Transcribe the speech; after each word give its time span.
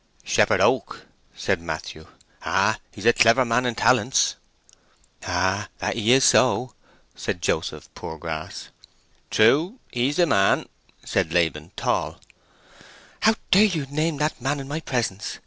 "Shepherd 0.23 0.61
Oak," 0.61 1.05
said 1.35 1.61
Matthew. 1.61 2.07
"Ah, 2.41 2.79
he's 2.91 3.05
a 3.05 3.13
clever 3.13 3.45
man 3.45 3.67
in 3.67 3.75
talents!" 3.75 4.35
"Ah, 5.27 5.69
that 5.77 5.95
he 5.95 6.11
is 6.11 6.23
so!" 6.23 6.73
said 7.15 7.39
Joseph 7.39 7.87
Poorgrass. 7.93 8.69
"True—he's 9.29 10.15
the 10.15 10.25
man," 10.25 10.67
said 11.05 11.31
Laban 11.31 11.69
Tall. 11.75 12.19
"How 13.19 13.35
dare 13.51 13.65
you 13.65 13.85
name 13.91 14.17
that 14.17 14.41
man 14.41 14.59
in 14.59 14.67
my 14.67 14.79
presence!" 14.79 15.37